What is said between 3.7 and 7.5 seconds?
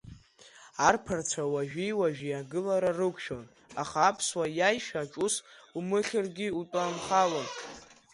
аха аԥсуа иаишәаҿ ус умыхьыргьы, утәанхалон.